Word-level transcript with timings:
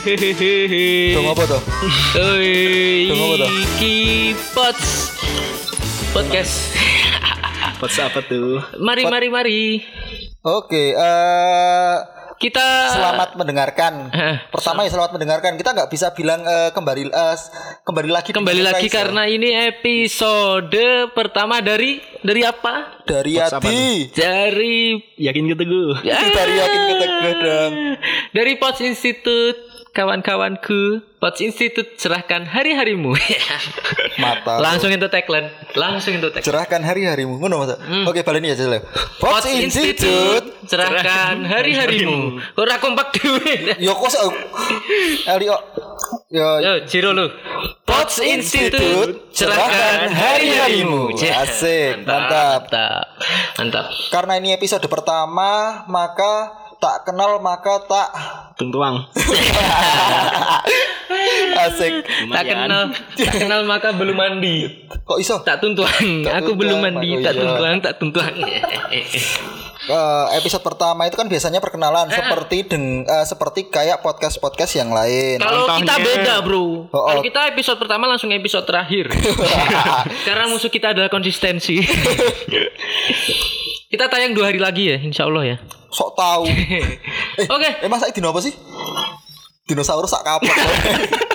Hehehehe. 0.00 1.12
Dong 1.12 1.28
apa 1.28 1.44
tuh? 1.44 1.60
Oi, 2.16 3.12
Dong 3.12 3.20
apa 3.20 3.34
tuh? 3.44 3.50
Iki 3.52 3.96
Pots 4.56 5.12
Podcast. 6.16 6.72
Pots 7.76 7.96
apa 8.00 8.24
tuh? 8.24 8.64
Mari 8.80 9.04
mari 9.04 9.28
mari. 9.28 9.62
Oke, 10.40 10.96
eh 10.96 11.96
Kita 12.40 12.96
selamat 12.96 13.36
mendengarkan. 13.36 14.08
Pertama 14.48 14.88
ya 14.88 14.90
selamat 14.96 15.20
mendengarkan. 15.20 15.60
Kita 15.60 15.76
nggak 15.76 15.92
bisa 15.92 16.16
bilang 16.16 16.40
eh, 16.48 16.72
kembali 16.72 17.12
eh, 17.12 17.36
kembali 17.84 18.08
lagi 18.08 18.32
kembali 18.32 18.64
lagi 18.64 18.88
Surprise, 18.88 18.96
karena 18.96 19.28
ini 19.28 19.52
episode 19.68 21.12
pertama 21.12 21.60
dari 21.60 22.00
dari 22.24 22.40
apa? 22.40 23.04
dari 23.04 23.36
Pots. 23.36 24.16
Dari 24.16 24.96
Yakin. 25.20 25.44
Ya. 26.00 26.16
Dari 26.16 26.52
yakin 26.56 26.80
ketegah 26.88 27.34
dong. 27.44 27.72
dari 28.32 28.52
Pots 28.56 28.80
Institute 28.80 29.69
kawan-kawanku 29.90 31.02
Pots 31.20 31.44
Institute 31.44 32.00
cerahkan 32.00 32.48
hari-harimu 32.48 33.12
Mata. 34.24 34.56
langsung 34.56 34.88
itu 34.88 35.04
tagline 35.12 35.52
langsung 35.76 36.16
itu 36.16 36.32
tagline 36.32 36.46
cerahkan 36.46 36.80
hari-harimu. 36.80 37.36
Ngono 37.36 37.60
masa? 37.60 37.76
Oke, 38.08 38.24
balik 38.24 38.40
ini 38.40 38.56
aja 38.56 38.64
lah. 38.64 38.80
Pots 39.20 39.44
Pots 39.44 39.46
Institute 39.52 40.00
Institute. 40.00 40.70
cerahkan 40.70 41.44
hari-harimu 41.44 42.40
ora 42.56 42.80
kompak 42.80 43.12
dhewe 43.16 43.76
Yo 43.76 43.92
kok 43.96 44.10
Elio. 45.28 45.56
Yo 46.30 46.48
Yo, 46.62 46.72
Ciro 46.86 47.10
lu. 47.12 47.26
Pots 47.84 48.22
Institute 48.22 49.34
cerahkan 49.34 50.08
hari-harimu. 50.08 51.12
Asik, 51.12 52.06
mantap. 52.06 52.70
Mantap. 52.70 53.04
Mantap. 53.58 53.86
Karena 54.08 54.38
ini 54.38 54.54
episode 54.54 54.86
pertama, 54.86 55.82
maka 55.90 56.54
tak 56.80 57.04
kenal 57.04 57.38
maka 57.44 57.84
tak 57.84 58.08
Tungtuang. 58.60 59.08
asik. 61.60 61.92
Tak 62.28 62.44
kenal, 62.44 62.92
tak 63.16 63.34
kenal 63.40 63.60
maka 63.64 63.88
belum 63.96 64.16
mandi. 64.16 64.68
Kok 65.04 65.16
iso? 65.16 65.40
Tak 65.40 65.64
tuntuang. 65.64 66.28
Aku 66.28 66.52
belum 66.56 66.80
mandi, 66.84 67.20
tak 67.24 67.36
iya. 67.36 67.40
tuntuang, 67.40 67.76
tak 67.80 67.94
tuntuang. 67.96 68.36
Eh, 69.80 70.26
episode 70.38 70.60
pertama 70.60 71.08
itu 71.08 71.16
kan 71.16 71.26
biasanya 71.26 71.58
perkenalan 71.58 72.12
seperti 72.12 72.68
deng 72.68 73.02
eh, 73.02 73.24
seperti 73.26 73.72
kayak 73.72 74.04
podcast 74.04 74.36
podcast 74.38 74.76
yang 74.76 74.92
lain. 74.92 75.40
Kalau 75.40 75.66
kita 75.66 75.96
beda, 75.98 76.34
Bro. 76.44 76.60
Oh, 76.60 76.68
oh. 76.94 77.04
Kalau 77.10 77.22
kita 77.24 77.48
episode 77.48 77.80
pertama 77.80 78.04
langsung 78.06 78.30
episode 78.30 78.68
terakhir. 78.68 79.08
Karena 80.28 80.46
musuh 80.52 80.70
kita 80.70 80.92
adalah 80.92 81.08
konsistensi. 81.08 81.80
kita 83.90 84.06
tayang 84.12 84.36
dua 84.36 84.52
hari 84.52 84.60
lagi 84.60 84.94
ya, 84.94 85.00
insya 85.00 85.26
Allah 85.26 85.56
ya. 85.56 85.79
Sok 85.90 86.14
tahu. 86.14 86.46
Oke, 87.54 87.68
Eh 87.82 87.90
masa 87.90 88.10
dino 88.14 88.30
apa 88.30 88.40
sih? 88.42 88.54
Dinosaurus 89.66 90.10
sak 90.10 90.26
kapok. 90.26 90.50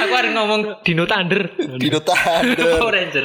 aku 0.00 0.14
harus 0.14 0.32
ngomong 0.34 0.60
Dino 0.82 1.06
Thunder. 1.06 1.50
Dino 1.78 2.00
Thunder. 2.02 2.56
Power 2.78 2.92
Ranger. 2.98 3.24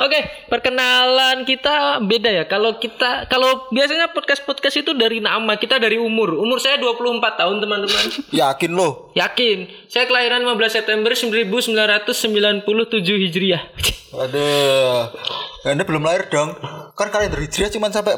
Oke, 0.00 0.20
perkenalan 0.48 1.44
kita 1.44 2.00
beda 2.04 2.30
ya. 2.30 2.44
Kalau 2.48 2.78
kita 2.80 3.26
kalau 3.28 3.68
biasanya 3.72 4.12
podcast-podcast 4.12 4.76
itu 4.86 4.92
dari 4.96 5.20
nama, 5.20 5.56
kita 5.56 5.78
dari 5.80 5.98
umur. 6.00 6.34
Umur 6.38 6.60
saya 6.62 6.78
24 6.80 7.40
tahun, 7.40 7.60
teman-teman. 7.60 8.04
Yakin 8.32 8.70
lo? 8.72 9.12
Yakin. 9.16 9.68
Saya 9.90 10.06
kelahiran 10.08 10.44
15 10.44 10.72
September 10.80 11.12
1997 11.12 13.24
Hijriah. 13.28 13.62
Aduh. 14.08 15.12
Anda 15.68 15.84
belum 15.84 16.00
lahir 16.00 16.32
dong. 16.32 16.56
Kan 16.96 17.12
kalender 17.12 17.44
hijriah 17.44 17.68
cuma 17.68 17.92
sampai 17.92 18.16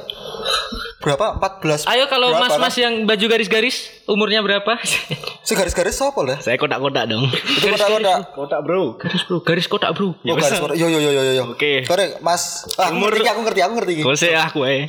berapa? 1.01 1.41
14. 1.41 1.89
Ayo 1.89 2.05
kalau 2.13 2.29
berapa, 2.29 2.45
mas-mas 2.45 2.77
kan? 2.77 2.85
yang 2.85 2.95
baju 3.09 3.25
garis-garis 3.25 3.89
umurnya 4.05 4.45
berapa? 4.45 4.77
Segaris-garis 5.49 5.97
apa 5.97 6.21
lah? 6.21 6.37
Saya 6.45 6.61
kotak-kotak 6.61 7.09
dong. 7.09 7.25
Itu 7.33 7.73
kotak-kotak. 7.73 8.37
Kotak 8.37 8.61
bro. 8.61 9.01
garis 9.01 9.23
bro, 9.25 9.37
garis 9.41 9.67
kotak 9.67 9.91
bro. 9.97 10.13
Oh, 10.13 10.37
garis 10.37 10.61
kotak. 10.61 10.77
Yo 10.77 10.93
yo 10.93 11.01
yo 11.01 11.11
yo 11.11 11.23
yo. 11.33 11.45
Oke. 11.57 11.89
Korek, 11.89 12.21
Mas. 12.21 12.69
Ah, 12.77 12.93
aku 12.93 13.01
Umur- 13.01 13.17
ngerti, 13.17 13.29
aku 13.33 13.41
ngerti, 13.49 13.61
aku 13.65 13.73
ngerti. 13.81 13.93
Kalau 14.05 14.19
saya 14.21 14.39
aku 14.45 14.61
eh. 14.69 14.85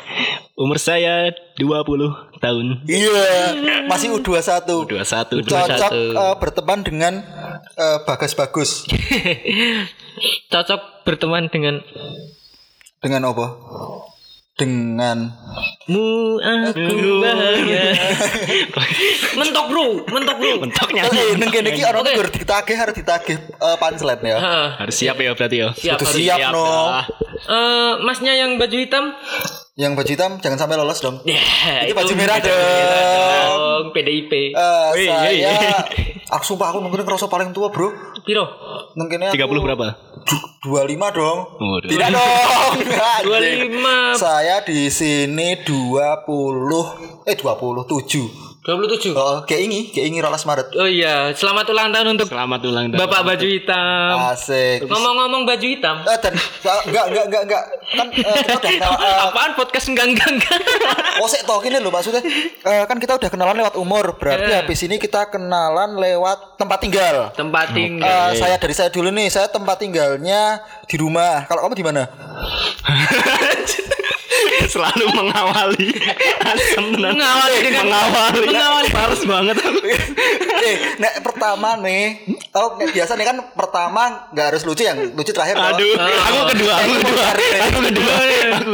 Umur 0.59 0.77
saya 0.77 1.31
20 1.55 2.43
tahun. 2.43 2.65
Iya, 2.85 3.23
masih 3.87 4.11
U21. 4.11 4.67
21. 4.67 5.47
Cocok 5.47 5.91
21. 5.95 5.95
eh, 5.95 6.35
berteman 6.37 6.79
dengan 6.83 7.13
eh, 7.79 7.97
Bagas 8.03 8.35
Bagus. 8.35 8.83
Cocok 10.51 11.07
berteman 11.07 11.47
dengan 11.47 11.79
Dengan 13.01 13.33
apa? 13.33 13.47
Dengan 14.51 15.31
mu 15.87 16.35
aku 16.37 16.83
bahagia. 17.23 17.83
mentok 19.39 19.65
bro, 19.71 19.87
mentok 20.11 20.37
bro. 20.37 20.53
Mentoknya. 20.67 21.03
Eh, 21.07 21.39
neng 21.39 21.49
kene 21.49 21.71
iki 21.71 21.81
orang 21.87 22.03
Oke. 22.03 22.13
kudu 22.19 22.29
ditagih 22.43 22.75
harus 22.77 22.93
ditagih 22.93 23.37
eh, 23.39 23.75
punchline 23.79 24.21
ya. 24.21 24.37
Harus 24.75 24.95
siap 24.99 25.17
ya 25.17 25.31
berarti 25.33 25.57
ya. 25.65 25.69
Siap, 25.71 25.97
harus 26.03 26.13
siap, 26.13 26.37
siap, 26.37 26.51
no. 26.51 26.67
Eh, 27.41 27.91
masnya 28.03 28.35
yang 28.37 28.59
baju 28.59 28.75
hitam? 28.75 29.15
Yang 29.79 29.91
baju 29.97 30.11
hitam 30.13 30.31
jangan 30.43 30.57
sampai 30.59 30.75
lolos 30.77 30.99
dong. 30.99 31.23
Ya, 31.25 31.41
Itu 31.87 31.95
baju 31.95 32.13
merah 32.13 32.37
dong. 32.43 33.95
PDIP. 33.95 34.51
Eh, 34.51 34.87
Wih, 34.99 35.07
saya 35.07 35.55
aku 36.27 36.43
sumpah 36.43 36.75
aku 36.75 36.83
mungkin 36.83 37.01
ngerasa 37.07 37.31
paling 37.31 37.55
tua, 37.55 37.71
Bro. 37.71 38.19
Piro? 38.27 38.45
Kene 38.93 39.31
30 39.31 39.41
aku 39.41 39.63
berapa? 39.63 40.10
Du- 40.25 40.49
25 40.69 41.11
dong. 41.13 41.39
Tidak 41.85 42.09
dong. 42.11 42.31
Anjing. 43.17 43.71
25 43.73 44.17
Saya 44.19 44.61
di 44.61 44.89
sini 44.93 45.57
20 45.65 47.25
eh 47.25 47.35
27. 47.37 48.50
27. 48.61 49.09
Oh, 49.11 49.41
kayak 49.41 49.61
ini, 49.65 49.89
kayak 49.89 50.05
ini 50.05 50.21
rolas 50.21 50.45
Maret. 50.45 50.77
Oh 50.77 50.85
iya, 50.85 51.33
selamat 51.33 51.65
ulang 51.67 51.89
tahun 51.89 52.13
untuk 52.13 52.29
Selamat 52.29 52.61
ulang 52.61 52.93
tahun. 52.93 52.99
Bapak 53.01 53.21
baju 53.25 53.47
hitam. 53.49 54.15
Asik. 54.29 54.85
Ngomong-ngomong 54.85 55.49
baju 55.49 55.65
hitam. 55.65 56.05
Eh, 56.05 56.17
dan 56.21 56.33
enggak 56.85 57.05
enggak 57.09 57.25
enggak 57.25 57.41
enggak 57.41 57.63
kan 57.91 58.07
eh, 58.07 58.21
kita 58.37 58.53
udah 58.53 58.69
kenal, 58.77 58.93
eh, 59.01 59.17
Apaan 59.25 59.51
podcast 59.57 59.85
enggak 59.89 60.05
enggak 60.07 60.29
enggak. 60.31 60.57
oh 61.17 61.25
sik 61.25 61.41
toh 61.41 61.57
loh 61.57 61.89
maksudnya 61.89 62.21
eh, 62.61 62.85
kan 62.85 62.97
kita 62.97 63.17
udah 63.17 63.29
kenalan 63.33 63.57
lewat 63.57 63.73
umur 63.75 64.13
berarti 64.15 64.45
Eh. 64.47 64.57
habis 64.61 64.79
ini 64.81 64.95
kita 64.95 65.25
kenalan 65.27 65.97
lewat 65.97 66.55
tempat 66.55 66.77
tinggal 66.79 67.33
Tempat 67.33 67.65
Eh, 67.67 67.75
tinggal. 67.75 68.29
saya 68.37 68.55
dari 68.55 68.73
saya 68.73 68.87
dulu 68.87 69.09
nih 69.09 69.27
saya 69.27 69.49
tempat 69.49 69.81
tinggalnya 69.81 70.61
di 70.85 70.95
rumah 70.95 71.49
kalau 71.49 71.65
kamu 71.65 71.75
di 71.75 71.83
mana 71.83 72.03
Selalu 74.67 75.05
mengawali. 75.11 75.89
Asam. 76.41 76.85
Mengawali 76.93 77.57
dengan- 77.59 77.85
mengawali. 77.87 78.39
mengawali. 78.45 78.89
Males 78.91 79.21
banget 79.23 79.55
aku. 79.57 79.79
eh 80.61 80.75
nek 80.97 81.13
pertama 81.25 81.73
nih 81.81 82.21
oh 82.53 82.77
nek 82.77 82.93
biasa 82.93 83.17
nih 83.17 83.25
kan 83.25 83.37
pertama 83.51 84.29
nggak 84.29 84.45
harus 84.53 84.61
lucu 84.63 84.83
yang 84.83 84.97
lucu 85.11 85.31
terakhir. 85.31 85.57
Aduh, 85.57 85.93
aku 85.97 86.39
kedua, 86.53 86.73
aku 86.77 86.93
kedua. 86.99 87.25
Aku 87.61 87.79
kedua. 87.83 88.13
Aku 88.51 88.71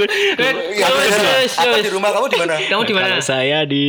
Ya, 0.78 0.88
bener. 0.90 1.20
yos, 1.42 1.54
Aku 1.56 1.74
di 1.80 1.90
rumah 1.90 2.10
kamu 2.12 2.26
di 2.28 2.38
mana 2.38 2.54
Kamu 2.60 2.84
di 2.84 2.94
mana? 2.94 3.06
Kalau 3.10 3.24
saya 3.24 3.64
di 3.64 3.86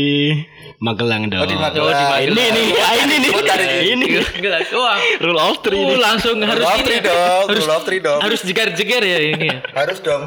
Magelang 0.79 1.27
dong. 1.27 1.43
Oh, 1.43 1.47
di 1.47 1.59
Magelang. 1.59 1.91
Oh, 1.91 1.93
di 1.93 2.05
Magelang. 2.07 2.39
Ini 2.39 2.45
nih, 2.55 2.69
ah, 2.79 2.95
ini 2.97 3.15
nih. 3.19 3.31
Oh, 3.35 3.43
dari 3.43 3.67
Ini. 3.89 4.07
Enggak. 4.15 4.61
Wah. 4.73 4.99
Rule 5.19 5.41
of 5.41 5.59
three 5.61 5.81
Uh, 5.81 5.99
langsung 5.99 6.39
harus 6.39 6.63
Rule 6.63 6.71
of 6.71 6.79
ini. 6.79 6.87
three 6.87 7.01
ya. 7.01 7.09
dong, 7.11 7.45
Harus 7.47 7.59
rule 7.61 7.75
of 7.75 7.83
three 7.83 8.01
dong. 8.01 8.21
Harus 8.23 8.41
jegar-jegar 8.43 9.03
ya 9.03 9.19
ini. 9.21 9.49
ya. 9.49 9.59
harus 9.75 9.99
dong 9.99 10.23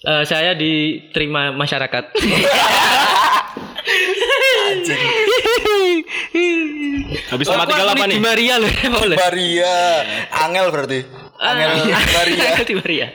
Eh, 0.00 0.22
saya 0.22 0.54
diterima 0.54 1.50
masyarakat. 1.50 2.04
Habis 7.26 7.46
tempat 7.46 7.66
tinggal 7.66 7.88
apa 7.90 8.04
nih? 8.06 8.16
Di 8.16 8.22
Maria 8.22 8.54
loh. 8.56 8.70
Boleh. 8.70 9.16
Maria 9.18 9.74
Angel 10.32 10.66
berarti 10.70 11.00
Angel 11.36 11.68
Ah. 11.68 12.00
Maria 12.16 12.48
Di 12.62 12.74
Maria. 12.74 13.06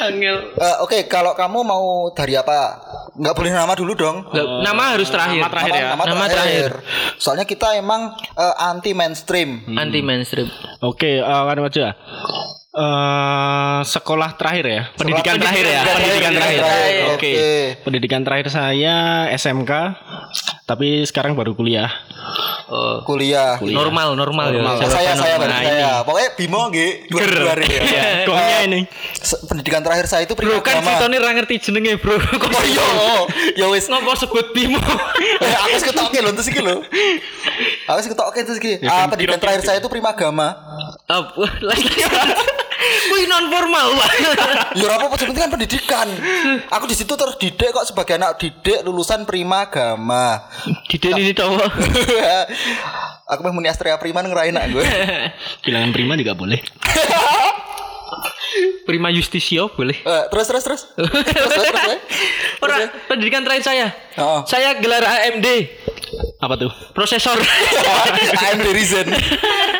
Angel. 0.00 0.36
Eh, 0.54 0.76
Oke, 0.80 0.98
kalau 1.04 1.34
kamu 1.34 1.58
mau 1.60 1.84
dari 2.10 2.34
apa? 2.34 2.78
Nggak 3.18 3.34
boleh 3.34 3.50
nama 3.50 3.74
dulu 3.74 3.92
dong. 3.98 4.16
Nggak, 4.30 4.46
nama 4.62 4.82
harus 4.94 5.08
terakhir. 5.10 5.42
nama 5.42 5.50
terakhir 5.50 5.72
ya. 5.74 5.86
Nama 5.98 6.26
terakhir. 6.30 6.70
Soalnya 7.18 7.44
kita 7.44 7.74
emang 7.74 8.14
eh, 8.14 8.54
anti 8.62 8.94
mainstream. 8.94 9.66
Anti 9.74 10.00
mainstream. 10.00 10.46
Oke, 10.78 11.18
eh 11.18 11.42
kan 11.44 11.58
aja. 11.58 11.86
Eh 12.78 13.80
sekolah 13.82 14.38
terakhir 14.38 14.64
ya, 14.70 14.82
pendidikan 14.94 15.34
terakhir 15.34 15.66
ya, 15.66 15.82
pendidikan 15.82 16.30
terakhir, 16.30 16.60
terakhir. 16.62 16.62
terakhir, 16.62 17.02
Oke, 17.10 17.32
oke. 17.34 17.34
pendidikan 17.82 18.20
terakhir 18.22 18.48
saya 18.54 18.96
SMK, 19.34 19.72
tapi 20.68 21.08
sekarang 21.08 21.32
baru 21.32 21.56
kuliah. 21.56 21.88
Oh. 22.68 23.00
Kuliah. 23.00 23.56
Normal, 23.56 24.12
normal, 24.12 24.52
ya. 24.52 24.60
Nah, 24.60 24.76
Jawaban 24.76 24.92
saya 24.92 25.12
saya 25.16 25.34
normal. 25.40 25.48
Nah, 25.48 25.60
saya. 25.64 25.90
Pokoknya 26.04 26.30
Bimo 26.36 26.60
nggih 26.68 26.90
dua 27.08 27.20
dua 27.24 27.50
hari 27.56 27.66
ya. 27.72 27.80
Ya, 27.96 28.06
Koknya 28.28 28.58
ini. 28.68 28.80
Pendidikan 29.48 29.80
terakhir 29.80 30.04
saya 30.12 30.28
itu 30.28 30.36
Bro 30.36 30.60
kan 30.60 30.84
si 30.84 30.92
Tony 31.00 31.16
ra 31.16 31.32
ngerti 31.32 31.56
jenenge, 31.56 31.96
Bro. 31.96 32.20
Kok 32.44 32.52
Oh 32.52 32.64
iya, 32.68 32.84
ya 33.64 33.66
wis. 33.72 33.88
ngopo 33.88 34.12
sebut 34.12 34.52
Bimo? 34.52 34.76
Eh, 35.40 35.54
aku 35.56 35.72
wis 35.72 35.84
ketoke 35.88 36.18
lho 36.20 36.30
terus 36.36 36.48
iki 36.52 36.60
lho. 36.60 36.84
Aku 37.88 37.96
wis 38.04 38.08
ketoke 38.12 38.40
terus 38.44 38.60
iki. 38.60 38.84
Ah, 38.84 39.08
pendidikan 39.08 39.40
terakhir 39.40 39.64
saya 39.64 39.80
itu 39.80 39.88
prima 39.88 40.12
agama. 40.12 40.52
Apa? 41.08 41.48
Kuwi 42.78 43.26
non 43.26 43.50
formal, 43.50 43.90
Pak. 43.98 44.10
Ya 44.78 44.86
apa-apa 44.86 45.18
penting 45.18 45.34
kan 45.34 45.50
pendidikan. 45.50 46.06
Aku 46.70 46.86
di 46.86 46.94
situ 46.94 47.10
terdidik 47.18 47.74
kok 47.74 47.82
sebagai 47.82 48.14
anak 48.14 48.38
didik 48.38 48.86
lulusan 48.86 49.26
Prima 49.26 49.66
Agama. 49.66 50.46
Dide 50.86 51.18
ini 51.18 51.34
toh. 51.34 51.50
Aku 53.34 53.44
meh 53.44 53.52
muni 53.52 53.68
Astrea 53.68 53.98
Prima 53.98 54.22
ngerain 54.22 54.54
nak 54.54 54.70
gue. 54.72 54.80
Bilangan 55.66 55.90
prima 55.92 56.16
juga 56.16 56.32
boleh. 56.32 56.62
Prima 58.88 59.12
Justisio 59.12 59.68
boleh. 59.68 60.00
Eh, 60.00 60.24
terus 60.32 60.48
terus 60.48 60.64
terus. 60.64 60.82
terus 60.96 61.28
terus 61.28 61.68
terus. 61.68 62.00
Ora, 62.64 62.88
pendidikan 63.04 63.44
terakhir 63.44 63.68
saya. 63.68 63.92
Oh. 64.16 64.48
Saya 64.48 64.80
gelar 64.80 65.04
AMD, 65.04 65.44
Apa 66.38 66.54
tuh? 66.54 66.70
prosesor. 66.94 67.34
AMD 68.46 68.66
Ryzen. 68.70 69.10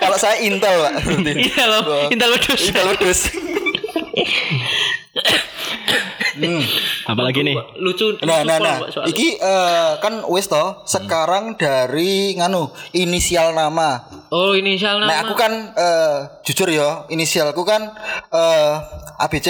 Kalau 0.02 0.18
saya 0.18 0.42
Intel, 0.42 0.74
Pak. 0.74 0.92
Iya 1.38 1.64
loh, 1.70 1.82
Oh. 1.86 2.06
Intel 2.10 2.34
Wedus. 2.34 2.60
Intel 2.66 2.86
Wedus. 2.90 3.20
hmm. 6.34 6.62
Apalagi 7.06 7.46
nih? 7.46 7.54
Lucu. 7.78 8.18
Nah, 8.26 8.42
lucu 8.42 8.48
nah, 8.50 8.58
nah. 8.58 8.76
Soalnya. 8.90 9.10
Iki 9.14 9.28
eh, 9.38 9.90
kan 10.02 10.26
wis 10.26 10.50
toh. 10.50 10.82
Sekarang 10.82 11.54
dari 11.54 12.34
nganu 12.34 12.74
inisial 12.90 13.54
nama. 13.54 14.07
Oh, 14.28 14.52
inisial 14.52 15.00
nama. 15.00 15.08
Nah, 15.08 15.18
aku 15.24 15.34
kan 15.36 15.52
eh, 15.72 16.16
jujur 16.44 16.68
ya, 16.68 17.08
inisialku 17.08 17.64
kan 17.64 17.88
eh, 18.28 18.74
ABC. 19.24 19.48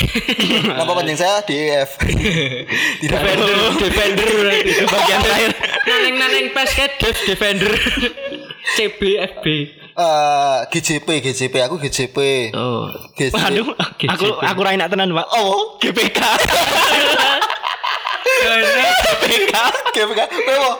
Nama 0.80 0.88
panjang 0.88 1.18
saya 1.18 1.44
DEF. 1.44 2.00
Tidak 3.04 3.18
ada. 3.20 3.28
Defender, 3.28 3.52
defender 3.76 4.28
berarti. 4.32 4.70
itu 4.72 4.86
bagian 4.88 5.20
terakhir. 5.20 5.50
Naneng 5.84 6.14
naneng 6.16 6.46
basket 6.56 6.90
dev 6.96 7.16
defender. 7.28 7.72
CB 8.76 9.00
FB. 9.36 9.46
Eh, 10.00 10.58
GJP, 10.72 11.08
GJP 11.20 11.54
aku 11.60 11.76
GJP. 11.76 12.18
Oh. 12.56 12.88
GJP. 13.18 13.36
Waduh, 13.36 13.66
aku 14.08 14.26
aku 14.40 14.60
rain 14.64 14.80
tenan, 14.80 15.12
Pak. 15.12 15.26
Oh, 15.36 15.76
GPK. 15.76 16.20
GPK. 18.40 19.54
GPK. 19.92 20.20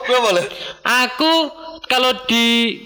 Kowe 0.09 0.19
boleh. 0.25 0.45
Aku 0.81 1.53
kalau 1.85 2.15
di 2.25 2.79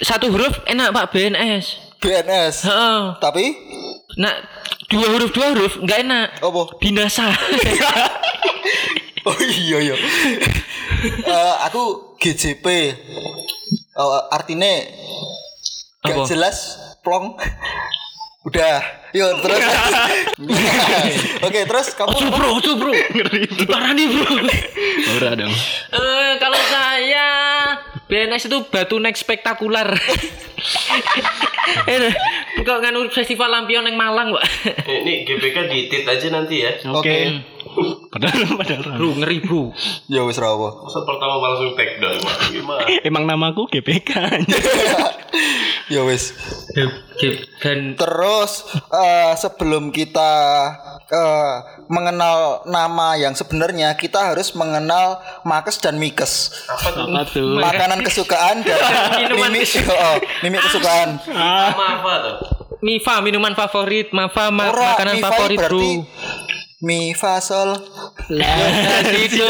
satu 0.00 0.28
huruf 0.28 0.60
enak 0.64 0.90
Pak 0.90 1.10
BNS. 1.10 1.64
BNS. 1.98 2.54
Heeh. 2.64 3.00
Tapi 3.18 3.44
Nah, 4.16 4.32
dua 4.86 5.06
huruf 5.12 5.30
dua 5.30 5.52
huruf 5.52 5.76
nggak 5.78 5.98
enak. 6.02 6.28
apa? 6.40 6.62
Binasa. 6.78 7.26
Oh 9.26 9.34
iya 9.42 9.82
iya. 9.82 9.96
Eh, 11.18 11.54
aku 11.66 12.14
GJP. 12.22 12.62
Oh, 13.98 14.22
artinya 14.30 14.70
gak 15.98 16.14
Apa? 16.14 16.30
jelas 16.30 16.78
plong. 17.02 17.34
Udah, 18.46 18.78
yuk 19.10 19.42
terus. 19.42 19.58
Oke, 21.46 21.66
terus 21.66 21.86
kamu 21.90 22.14
Ojo 22.14 22.26
bro, 22.30 22.48
ojo 22.54 22.72
bro. 22.78 22.92
Diparani 23.58 24.04
bro. 24.06 24.30
Ora 25.18 25.30
dong. 25.34 25.50
Eh, 25.90 26.30
kalau 26.38 26.60
saya 26.70 27.28
BNS 28.06 28.46
itu 28.46 28.58
batu 28.70 29.02
naik 29.02 29.18
spektakular. 29.18 29.90
eh, 31.90 32.14
kok 32.66 32.78
nganu 32.78 33.10
festival 33.10 33.50
lampion 33.50 33.82
yang 33.82 33.98
Malang, 33.98 34.30
Pak. 34.30 34.44
Ini 34.86 35.26
GBK 35.26 35.56
ditit 35.66 36.06
aja 36.06 36.26
nanti 36.30 36.62
ya. 36.62 36.70
Oke. 36.94 37.42
Padahal 38.16 38.56
padahal. 38.60 38.96
Bro, 38.96 39.10
ngeri 39.20 39.38
bro. 39.44 39.62
Ya 40.08 40.24
wis 40.24 40.40
ra 40.40 40.48
apa. 40.48 40.68
Masa 40.82 41.04
pertama 41.04 41.34
langsung 41.38 41.76
take 41.76 42.00
down 42.00 42.16
Pak? 42.16 42.36
Gimana? 42.48 42.84
Emang 43.08 43.24
namaku 43.28 43.68
GPK. 43.68 44.10
ya 45.94 46.00
wis. 46.02 46.32
Dan 47.60 47.94
Terus 47.94 48.52
eh, 48.88 49.32
sebelum 49.36 49.88
kita 49.88 50.32
eh, 51.06 51.54
mengenal 51.86 52.64
nama 52.64 53.16
yang 53.16 53.32
sebenarnya, 53.32 53.96
kita 53.96 54.32
harus 54.32 54.52
mengenal 54.52 55.20
Makes 55.42 55.80
dan 55.80 55.96
Mikes. 55.96 56.32
Apa 56.66 56.88
tuh? 56.90 57.04
Apa 57.06 57.22
tuh? 57.28 57.56
Makanan 57.56 58.00
kesukaan 58.00 58.60
dan 58.60 58.76
Minuman 59.16 59.52
mimi, 59.52 59.64
oh, 59.86 60.16
mimi 60.40 60.58
kesukaan. 60.58 61.20
Ah, 61.30 61.72
apa 61.72 62.12
tuh? 62.20 62.36
Mifa 62.76 63.24
minuman 63.24 63.56
favorit, 63.56 64.12
Mafa 64.12 64.52
ma- 64.52 64.68
Ora, 64.68 64.94
makanan 64.94 65.14
mi 65.16 65.22
fa 65.24 65.32
favorit 65.32 65.58
bro. 65.58 65.80
Mi 66.78 67.12
fa 67.12 67.40
sol 67.40 67.72
Itu 69.16 69.48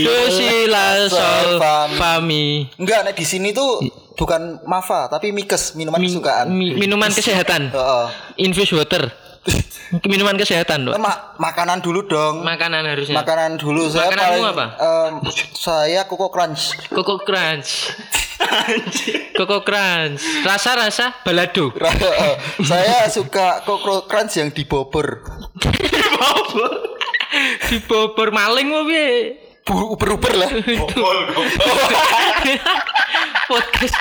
do 0.00 0.16
si 0.30 0.64
la 0.66 1.04
sol 1.06 1.60
Fa, 1.60 1.84
mi. 1.84 1.96
fa 1.96 2.12
mi. 2.18 2.44
enggak 2.74 3.00
nek 3.02 3.14
di 3.14 3.24
sini 3.24 3.50
tuh 3.50 3.84
bukan 4.14 4.62
mafa 4.64 5.06
tapi 5.06 5.30
mikes 5.30 5.74
minuman 5.74 6.00
kesukaan 6.00 6.48
Mi- 6.48 6.72
minuman 6.72 7.10
kesehatan. 7.10 7.68
Heeh. 7.68 8.06
Infused 8.38 8.72
water. 8.72 9.10
Minuman 10.02 10.34
kesehatan, 10.34 10.82
Eh, 10.84 10.90
Pak. 10.90 10.98
ma- 10.98 11.20
makanan 11.38 11.78
dulu 11.78 12.04
dong 12.04 12.40
Makanan 12.40 12.82
harusnya. 12.82 13.14
makanan 13.16 13.54
dulu 13.54 13.86
saya 13.86 14.08
Makananmu 14.08 14.32
paling 14.34 14.44
apa? 14.50 14.66
em, 14.76 15.12
saya 15.52 16.00
koko 16.04 16.28
crunch 16.28 16.74
Koko 16.88 17.20
Crunch. 17.20 17.94
Koko 19.38 19.62
Crunch. 19.62 20.20
Rasa-rasa 20.42 21.14
balado. 21.20 21.70
Eh, 21.72 22.34
saya 22.60 23.06
suka 23.06 23.62
koko 23.62 24.04
crunch 24.04 24.36
yang 24.36 24.50
dibobor 24.50 25.22
Di 27.64 27.78
bobor 27.80 28.30
maling 28.30 28.68
mau 28.68 28.84
piye? 28.84 29.38
Bu- 29.64 29.90
uber-uber 29.92 30.32
lah 30.34 30.50
Gopol, 30.78 31.18
gopol. 31.30 31.46
Podcast. 33.48 33.96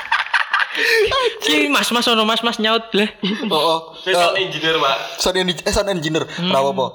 Ki 1.40 1.68
mas-mas 1.68 2.06
ono 2.06 2.24
mas-mas 2.24 2.58
nyaut 2.58 2.90
lah. 2.92 3.10
oh, 3.46 3.54
oh. 3.54 3.80
Besok 4.00 4.34
engineer 4.36 4.76
Pak. 4.76 4.98
sound, 5.18 5.38
engi- 5.38 5.62
eh, 5.62 5.70
sound 5.70 5.90
engineer 5.90 6.26
Hmm. 6.26 6.50
Ra 6.50 6.60
apa 6.60 6.86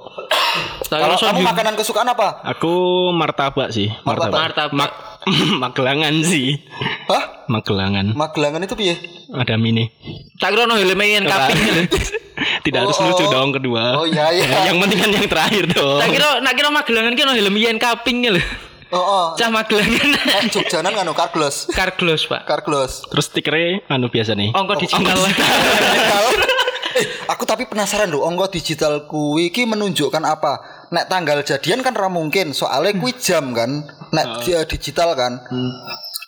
kalau 0.89 1.15
kamu 1.15 1.45
makanan 1.45 1.75
kesukaan 1.75 2.09
apa 2.09 2.41
aku 2.43 2.73
martabak 3.13 3.69
sih. 3.69 3.93
Martabak. 4.03 4.35
Martabak. 4.35 4.73
Mak 4.75 4.91
Magelangan 5.63 6.15
sih. 6.23 6.57
hah 7.07 7.45
Magelangan. 7.47 8.13
Magelangan 8.15 8.61
itu 8.61 8.75
piye 8.75 8.95
Ada 9.29 9.55
mini. 9.55 9.93
Tak 10.37 10.51
kira 10.51 10.65
ono 10.65 10.75
helm 10.75 10.99
yang 10.99 11.25
kaping. 11.25 11.59
Tidak 12.65 12.81
harus 12.81 12.97
Oh, 12.97 13.11
lucu 13.11 13.25
oh. 13.25 13.31
dong 13.31 13.51
kedua. 13.51 13.83
Oh, 13.95 14.07
iya, 14.07 14.31
iya. 14.31 14.47
Yang 14.71 14.79
penting 14.81 14.99
kan 14.99 15.11
yang 15.11 15.27
terakhir 15.27 15.65
dong. 15.69 15.99
Tak 15.99 16.09
kira 16.09 16.29
nak 16.39 16.55
kira 16.55 16.69
Magelangan 16.71 17.13
ki 17.13 17.23
ono 17.23 17.35
helm 17.35 17.55
yen 17.55 17.77
kaping 17.77 18.25
lho. 18.25 18.43
Oh, 18.90 18.99
oh. 18.99 19.26
Cah 19.35 19.49
Magelangan. 19.49 20.08
Eh, 20.38 20.44
Jogjanan 20.49 20.93
nganu 20.93 21.12
karglos 21.12 21.67
Karglos, 21.70 22.25
Pak. 22.25 22.44
karglos 22.44 23.05
Terus 23.08 23.26
stikernya 23.26 23.82
anu 23.88 24.08
biasa 24.08 24.32
nih. 24.32 24.52
Ongko 24.52 24.75
digital. 24.79 25.19
Digital. 25.29 26.25
eh, 26.94 27.06
aku 27.26 27.43
tapi 27.43 27.64
penasaran 27.64 28.08
loh, 28.08 28.25
ongko 28.25 28.49
digital 28.50 29.05
kuwi 29.05 29.49
iki 29.49 29.64
menunjukkan 29.64 30.23
apa? 30.23 30.52
Nek 30.88 31.06
tanggal 31.06 31.40
jadian 31.43 31.80
kan 31.80 31.92
ra 31.92 32.09
mungkin, 32.09 32.50
soalnya 32.50 32.97
kuwi 32.97 33.12
jam 33.14 33.52
kan. 33.52 33.85
Nek 34.11 34.42
di- 34.42 34.57
digital 34.68 35.12
kan. 35.12 35.42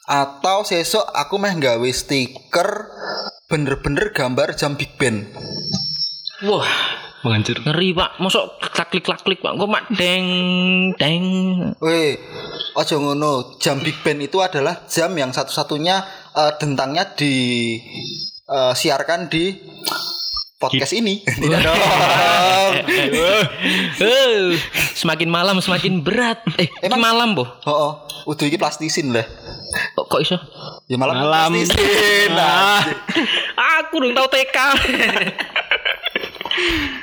Atau 0.05 0.63
sesok 0.63 1.07
aku 1.07 1.39
meh 1.39 1.55
gawe 1.55 1.91
stiker 1.91 2.69
bener-bener 3.47 4.11
gambar 4.11 4.55
jam 4.55 4.75
Big 4.75 4.95
Ben. 4.95 5.27
Wah, 6.41 6.67
Menghancur. 7.21 7.57
ngeri, 7.61 7.93
Pak. 7.93 8.11
Mosok 8.17 8.45
klik 8.89 9.05
klik 9.05 9.21
klik, 9.21 9.41
Pak. 9.41 9.53
Kok 9.53 9.69
mak 9.69 9.85
deng 9.93 10.27
deng. 10.97 11.25
Weh, 11.79 12.17
ojo 12.73 12.95
ngono. 12.97 13.57
Jam 13.57 13.77
Big 13.79 14.01
Ben 14.01 14.17
itu 14.19 14.41
adalah 14.41 14.85
jam 14.87 15.13
yang 15.13 15.29
satu-satunya 15.31 15.97
eh, 16.33 16.53
dentangnya 16.57 17.05
di 17.13 17.35
eh, 18.47 18.73
siarkan 18.73 19.29
di 19.29 19.53
podcast 20.57 20.93
ini. 20.93 21.21
Tidak 21.41 21.61
dong. 21.61 22.73
Eh, 24.01 24.57
semakin 24.95 25.29
malam 25.29 25.59
semakin 25.59 26.01
berat. 26.01 26.41
Eh, 26.57 26.71
Emang- 26.81 27.03
malam, 27.03 27.29
Boh. 27.35 27.49
Oh, 27.67 27.73
oh. 27.73 27.93
udah 28.25 28.47
iki 28.47 28.57
plastisin 28.57 29.13
lah. 29.13 29.27
Kok, 29.93 30.07
kok 30.09 30.21
iso? 30.23 30.37
Ya 30.87 30.97
malam, 30.97 31.19
Malam. 31.19 31.53
plastisin. 31.53 32.31
Ah. 32.41 32.81
anjing. 32.81 33.27
Aku 33.83 33.95
dong 33.99 34.15
tahu 34.15 34.29
TK. 34.31 34.57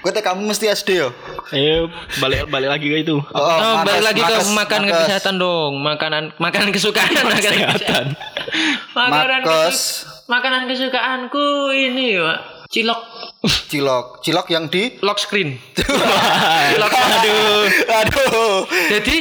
Gue 0.04 0.12
teh 0.12 0.20
kamu 0.22 0.44
mesti 0.44 0.68
SD 0.68 0.90
ya. 1.00 1.10
Ayo 1.52 1.88
balik 2.20 2.52
balik 2.52 2.70
lagi 2.70 2.88
ke 2.92 2.98
itu. 3.02 3.16
Oh, 3.32 3.40
Oh, 3.40 3.82
balik 3.84 4.04
makes, 4.04 4.08
lagi 4.08 4.22
ke 4.22 4.34
makes, 4.36 4.50
makanan 4.52 4.88
makes. 4.88 5.00
kesehatan 5.04 5.36
dong. 5.40 5.74
Makanan 5.82 6.24
makanan 6.38 6.70
kesukaan 6.76 7.12
makanan 7.12 7.40
Kesehatan. 7.40 8.06
Makanan 8.94 9.42
makanan 10.28 10.62
kesukaanku 10.68 11.72
ini, 11.72 12.20
Pak. 12.20 12.40
Cilok 12.68 13.02
Cilok, 13.72 14.20
cilok 14.20 14.48
yang 14.52 14.68
di 14.68 15.00
lock 15.00 15.20
screen. 15.24 15.56
Cilok 16.76 16.92
aduh. 16.92 17.64
Aduh. 18.04 18.56
Jadi 18.92 19.16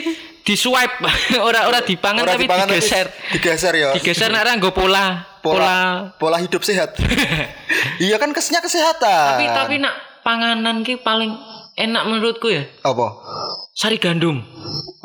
di 0.47 0.55
swipe 0.55 1.03
ora 1.47 1.67
ora 1.67 1.83
dipangan 1.83 2.23
Ora 2.23 2.35
tapi 2.35 2.47
dipangan 2.47 2.67
tapi 2.71 2.79
digeser. 2.79 3.07
Digeser 3.35 3.75
ya. 3.75 3.91
Digeser 3.99 4.31
nak 4.31 4.47
nggo 4.47 4.71
pola. 4.75 5.39
pola 5.43 5.63
Pola. 5.63 5.79
pola 6.19 6.37
hidup 6.43 6.63
sehat. 6.63 6.99
iya 8.07 8.19
kan 8.19 8.35
kesnya 8.35 8.59
kesehatan. 8.59 9.39
Tapi 9.39 9.47
tapi 9.47 9.75
nak 9.79 9.95
panganan 10.27 10.83
ki 10.83 10.99
paling 10.99 11.31
enak 11.79 12.03
menurutku 12.11 12.51
ya. 12.51 12.67
apa? 12.83 13.07
Sari 13.71 14.03
gandum. 14.03 14.43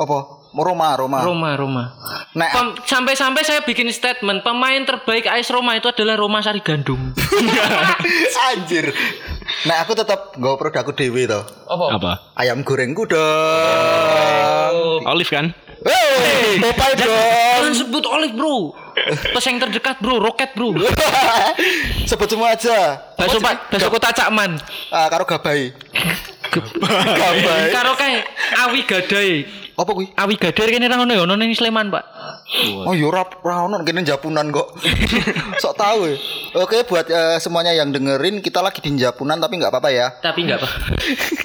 Apa? 0.01 0.41
Roma, 0.51 0.99
Roma. 0.99 1.23
Roma, 1.23 1.55
Roma. 1.55 1.83
Nek 2.35 2.51
Pem- 2.51 2.75
sampai-sampai 2.83 3.39
saya 3.39 3.63
bikin 3.63 3.87
statement 3.87 4.43
pemain 4.43 4.83
terbaik 4.83 5.23
AS 5.23 5.47
Roma 5.47 5.79
itu 5.79 5.87
adalah 5.87 6.19
Roma 6.19 6.43
Sari 6.43 6.59
Gandum. 6.59 7.15
anjir. 8.51 8.91
Nek 9.63 9.87
aku 9.87 9.95
tetap 9.95 10.35
nggawa 10.35 10.59
produkku 10.59 10.91
dhewe 10.91 11.23
to. 11.23 11.39
Apa? 11.71 11.85
Apa? 11.95 12.11
Ayam 12.35 12.67
gorengku 12.67 13.07
dong. 13.07 15.07
Olive 15.07 15.31
kan? 15.31 15.55
Hei, 15.81 16.61
Popeye 16.61 16.93
dong. 16.93 17.09
Jangan 17.09 17.73
sebut 17.73 18.05
Olive 18.05 18.37
bro. 18.37 18.69
Pesaing 19.33 19.57
terdekat 19.57 19.97
bro, 19.97 20.21
roket 20.21 20.53
bro. 20.53 20.77
Sebut 22.09 22.29
semua 22.29 22.53
aja. 22.53 23.01
Bakso 23.17 23.41
pak, 23.41 23.73
bakso 23.73 23.89
kota 23.89 24.13
Cakman. 24.13 24.61
Ah, 24.93 25.09
karo 25.09 25.25
gabai. 25.25 25.73
gabai. 27.21 27.63
Karo 27.73 27.97
kae 27.97 28.21
awi 28.61 28.81
gadai. 28.85 29.29
Apa 29.81 29.97
kuwi? 29.97 30.13
Awi 30.13 30.37
gadai 30.37 30.77
kene 30.77 30.85
ra 30.85 31.01
ngono 31.01 31.09
ya, 31.09 31.25
ono 31.25 31.33
ning 31.33 31.57
Sleman, 31.57 31.89
Pak. 31.89 32.05
Oh 32.85 32.93
yo 32.93 33.09
ora 33.09 33.25
ora 33.41 33.65
ono 33.65 33.81
kene 33.81 34.05
Japunan 34.05 34.53
kok. 34.53 34.77
Sok 35.63 35.73
tahu 35.73 36.05
ya. 36.05 36.15
Oke 36.61 36.85
buat 36.85 37.09
eh, 37.09 37.41
semuanya 37.41 37.73
yang 37.73 37.89
dengerin 37.89 38.45
kita 38.45 38.61
lagi 38.61 38.77
di 38.77 38.93
Japunan 39.01 39.41
tapi 39.41 39.57
nggak 39.57 39.73
apa-apa 39.73 39.89
ya. 39.89 40.13
Tapi 40.21 40.45
enggak, 40.45 40.61
Pak. 40.63 40.71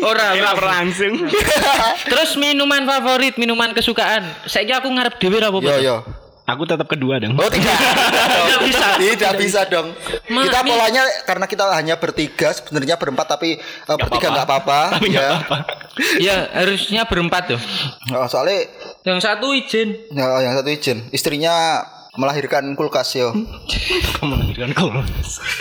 Ora, 0.04 0.36
ora. 0.36 0.52
langsung. 0.76 1.16
Terus 2.12 2.36
minuman 2.36 2.84
favorit, 2.84 3.40
minuman 3.40 3.72
kesukaan. 3.72 4.28
Saiki 4.44 4.76
aku 4.76 4.92
ngarep 4.92 5.16
dhewe 5.16 5.40
ra 5.40 5.48
Yo 5.48 5.56
apa-apa. 5.56 5.80
yo. 5.80 5.96
Aku 6.46 6.62
tetap 6.62 6.86
kedua 6.86 7.18
dong. 7.18 7.34
Oh 7.34 7.50
tidak. 7.50 7.74
Tidak 8.46 8.60
bisa. 8.62 8.86
Tidak 9.02 9.32
bisa 9.34 9.60
dong. 9.66 9.90
Ma- 10.30 10.46
kita 10.46 10.62
polanya 10.62 11.02
karena 11.26 11.46
kita 11.50 11.64
hanya 11.74 11.98
bertiga 11.98 12.54
sebenarnya 12.54 12.94
berempat 12.94 13.26
tapi 13.34 13.58
eh, 13.58 13.96
bertiga 13.98 14.30
nggak 14.30 14.46
apa-apa. 14.46 14.80
Tapi 14.94 15.06
nggak 15.10 15.26
ya. 15.26 15.32
apa-apa. 15.42 15.56
Ya, 16.22 16.36
harusnya 16.54 17.02
berempat 17.08 17.50
tuh. 17.50 17.60
Oh, 18.14 18.30
soalnya 18.30 18.70
Yang 19.02 19.18
satu 19.26 19.50
izin. 19.50 19.88
ya, 20.14 20.38
yang 20.38 20.54
satu 20.54 20.70
izin 20.70 21.10
istrinya 21.10 21.82
melahirkan 22.14 22.62
kulkas 22.78 23.12
yo. 23.18 23.34
Kamu 24.16 24.24
melahirkan 24.38 24.70
kau. 24.70 24.88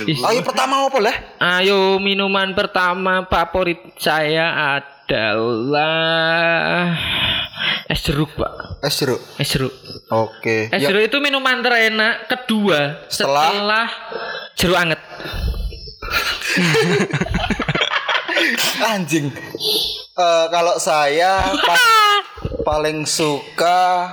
Ayo 0.06 0.42
pertama 0.46 0.86
apa 0.86 1.00
lah? 1.01 1.15
Ayo 1.42 1.98
minuman 1.98 2.54
pertama 2.54 3.25
favorit 3.25 3.82
saya 3.98 4.80
adalah 5.06 6.98
es 7.86 8.02
jeruk, 8.02 8.34
Pak. 8.34 8.82
Es 8.82 8.98
jeruk. 8.98 9.22
Es 9.38 9.48
jeruk. 9.48 9.74
Oke. 10.10 10.66
Es 10.68 10.82
Ya, 10.82 10.90
jeruk 10.90 11.06
itu 11.06 11.18
minuman 11.20 11.62
terenak 11.62 12.26
kedua 12.26 13.06
Setelah? 13.06 13.54
setelah, 13.54 13.86
jeruk 14.58 14.76
anget. 14.76 14.98
anjing. 18.88 19.30
Eh, 20.16 20.46
kalau 20.50 20.78
saya 20.78 21.54
pa- 21.56 22.24
paling 22.68 23.06
suka 23.06 24.10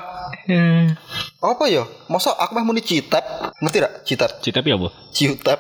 apa 1.42 1.64
ya? 1.66 1.82
Masa 2.06 2.30
aku 2.32 2.54
mah 2.54 2.62
muni 2.62 2.78
citap, 2.78 3.50
ngerti 3.58 3.78
gak? 3.82 3.92
Citap. 4.06 4.30
Cita 4.38 4.62
tapi 4.62 4.70
apa? 4.70 4.88
Ciutap. 5.10 5.58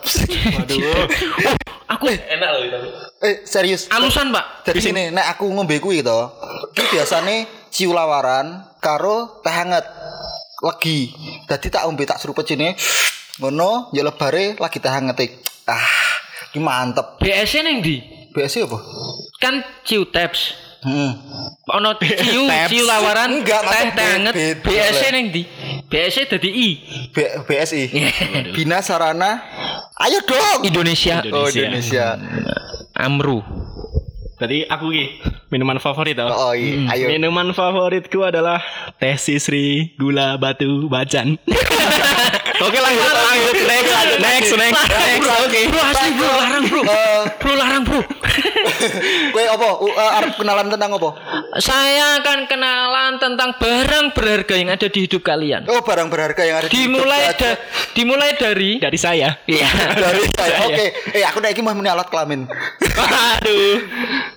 Waduh. 0.54 0.78
Aku 1.92 2.08
Enak 2.08 2.48
loh 2.56 2.66
tapi. 2.72 2.88
eh 3.20 3.34
serius. 3.44 3.84
alusan, 3.92 4.32
Pak. 4.32 4.64
Jadi 4.64 4.80
sini, 4.80 5.02
nek 5.12 5.36
aku 5.36 5.44
ngombe 5.44 5.76
kuwi 5.76 6.00
to, 6.00 6.32
iki 6.72 6.88
biasane 6.88 7.44
ciu 7.68 7.92
lawaran 7.92 8.64
karo 8.80 9.44
teh 9.44 9.52
hangat. 9.52 9.84
Legi. 10.64 11.12
Dadi 11.44 11.68
tak 11.68 11.84
ombe 11.84 12.08
tak 12.08 12.16
serupet 12.16 12.48
sini. 12.48 12.72
Ngono, 13.44 13.92
ya 13.92 14.08
lebare 14.08 14.56
lagi 14.56 14.80
teh 14.80 14.88
hangat 14.88 15.20
Ah, 15.68 15.84
iki 16.48 16.64
mantep. 16.64 17.20
BS 17.20 17.60
neng 17.60 17.84
di 17.84 18.00
BS 18.32 18.64
apa? 18.64 18.78
kan 19.36 19.60
ciu 19.84 20.08
taps. 20.08 20.71
Hmm. 20.82 21.14
Ono 21.78 21.94
ciu, 21.94 22.42
ciu 22.70 22.82
lawaran, 22.82 23.38
Enggak, 23.38 23.62
teh 23.62 23.82
teh 23.94 24.08
anget. 24.18 24.34
beda, 24.34 24.66
BS 24.66 24.98
Le. 24.98 25.08
neng 25.14 25.26
di 25.30 25.42
BS 25.86 26.16
dadi 26.26 26.50
I. 26.50 26.68
B 27.08 27.16
BSI. 27.46 27.82
Bina 28.50 28.82
Sarana. 28.82 29.38
Ayo 29.96 30.18
dong. 30.26 30.66
Indonesia. 30.66 31.22
Oh, 31.30 31.46
Indonesia. 31.46 32.18
Amru. 32.98 33.46
Tadi 34.42 34.66
aku 34.66 34.90
ki 34.90 35.04
minuman 35.54 35.78
favorit 35.78 36.18
tau. 36.18 36.26
Oh, 36.26 36.50
iya. 36.50 36.90
Ayo. 36.90 37.06
Minuman 37.06 37.54
favoritku 37.54 38.26
adalah 38.26 38.58
teh 38.98 39.14
sisri 39.14 39.94
gula 39.94 40.34
batu 40.34 40.90
bacan. 40.90 41.38
Oke 42.62 42.78
lanjut 42.78 43.02
lanjut 43.02 43.54
next 43.58 44.22
next 44.22 44.54
next 44.54 44.86
next 44.86 45.28
oke. 45.34 45.60
Bro 45.66 45.82
asli 45.82 46.10
bro 46.14 46.30
larang 46.30 46.64
bro. 46.64 46.80
Eh, 46.86 47.22
Bro 47.38 47.52
larang 47.54 47.82
bro. 47.82 48.00
Kowe 49.34 49.44
apa? 49.44 49.68
U- 49.80 49.90
eh, 49.90 50.18
arep 50.18 50.32
kenalan 50.36 50.66
tentang 50.68 50.90
apa? 50.92 51.10
Saya 51.58 52.18
akan 52.18 52.38
kenalan 52.46 53.12
tentang 53.16 53.50
barang 53.56 54.06
berharga 54.12 54.54
yang 54.54 54.70
ada 54.70 54.86
di 54.86 55.04
hidup 55.04 55.22
kalian. 55.22 55.66
Oh, 55.66 55.80
barang 55.80 56.08
berharga 56.08 56.42
yang 56.42 56.56
ada 56.58 56.66
di 56.66 56.74
Dimulai 56.74 57.20
hidup 57.26 57.38
da- 57.38 57.58
dimulai 57.92 58.30
dari 58.34 58.70
Dari 58.76 58.98
saya. 58.98 59.36
Iya. 59.44 59.68
dari 60.04 60.24
saya. 60.32 60.56
Oke. 60.66 60.86
Eh, 61.12 61.22
aku 61.22 61.38
nek 61.38 61.52
iki 61.52 61.60
mau 61.60 61.72
muni 61.72 61.88
alat 61.88 62.08
kelamin. 62.08 62.46
Aduh. 62.98 63.78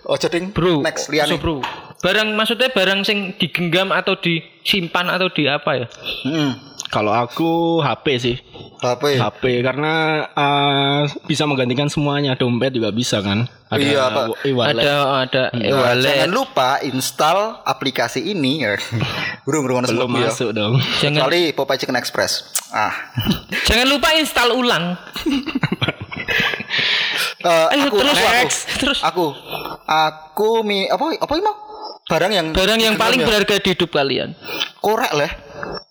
Oh, 0.06 0.14
jadi 0.16 0.38
Bro. 0.46 0.86
next 0.86 1.10
liyane. 1.10 1.34
so, 1.34 1.42
bro. 1.42 1.66
Barang 1.98 2.38
maksudnya 2.38 2.70
barang 2.70 3.02
sing 3.02 3.34
digenggam 3.42 3.90
atau 3.90 4.14
disimpan 4.16 5.10
atau 5.10 5.34
di 5.34 5.50
apa 5.50 5.82
ya? 5.82 5.88
Hmm. 6.22 6.54
Kalau 6.96 7.12
aku 7.12 7.84
HP 7.84 8.06
sih. 8.16 8.36
HP. 8.80 9.20
HP 9.20 9.44
karena 9.68 10.24
eh, 10.32 11.02
bisa 11.28 11.44
menggantikan 11.44 11.92
semuanya. 11.92 12.40
Dompet 12.40 12.72
juga 12.72 12.96
bisa 12.96 13.20
kan. 13.20 13.52
Iya, 13.76 14.08
Pak. 14.08 14.48
e-wallet. 14.48 14.80
Ada 14.80 14.96
ada 15.28 15.44
Nah, 15.52 15.60
e-wallet. 15.60 16.08
jangan 16.08 16.32
lupa 16.32 16.70
install 16.88 17.60
aplikasi 17.68 18.24
ini. 18.24 18.64
Burung 19.46 19.68
burung 19.68 19.84
Belum 19.84 20.08
masuk 20.08 20.56
dong. 20.56 20.80
Jangan 21.04 21.28
Kecuali 21.28 21.52
Popeye 21.52 21.80
Chicken 21.84 22.00
Express. 22.00 22.56
Ah. 22.72 22.96
jangan 23.68 23.92
lupa 23.92 24.16
install 24.16 24.56
ulang. 24.56 24.96
Eh, 27.46 27.74
Ayo, 27.78 27.94
aku, 27.94 28.02
terus, 28.02 28.18
aku, 28.18 28.26
next. 28.34 28.60
Terus. 28.82 29.00
aku, 29.06 29.26
aku 29.86 30.50
mi 30.66 30.90
apa 30.90 31.14
apa 31.14 31.32
ini 31.38 31.44
mau? 31.46 31.65
Barang 32.06 32.30
yang 32.30 32.48
Barang 32.54 32.78
yang 32.78 32.96
paling 32.96 33.22
ya? 33.22 33.26
berharga 33.26 33.58
di 33.58 33.70
hidup 33.74 33.90
kalian. 33.90 34.38
korek 34.78 35.10
lah. 35.12 35.32